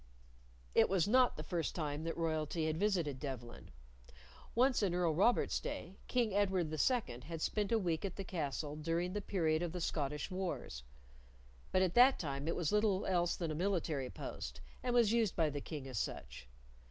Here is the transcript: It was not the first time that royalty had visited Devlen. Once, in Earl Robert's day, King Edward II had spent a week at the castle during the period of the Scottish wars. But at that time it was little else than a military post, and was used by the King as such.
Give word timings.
It 0.73 0.89
was 0.89 1.07
not 1.07 1.37
the 1.37 1.43
first 1.43 1.75
time 1.75 2.05
that 2.05 2.17
royalty 2.17 2.65
had 2.65 2.75
visited 2.79 3.19
Devlen. 3.19 3.69
Once, 4.55 4.81
in 4.81 4.95
Earl 4.95 5.13
Robert's 5.13 5.59
day, 5.59 5.99
King 6.07 6.33
Edward 6.33 6.73
II 6.73 7.19
had 7.25 7.39
spent 7.39 7.71
a 7.71 7.77
week 7.77 8.03
at 8.03 8.15
the 8.15 8.23
castle 8.23 8.75
during 8.75 9.13
the 9.13 9.21
period 9.21 9.61
of 9.61 9.73
the 9.73 9.79
Scottish 9.79 10.31
wars. 10.31 10.81
But 11.71 11.83
at 11.83 11.93
that 11.93 12.17
time 12.17 12.47
it 12.47 12.55
was 12.55 12.71
little 12.71 13.05
else 13.05 13.35
than 13.35 13.51
a 13.51 13.53
military 13.53 14.09
post, 14.09 14.59
and 14.81 14.95
was 14.95 15.13
used 15.13 15.35
by 15.35 15.51
the 15.51 15.61
King 15.61 15.87
as 15.87 15.99
such. 15.99 16.47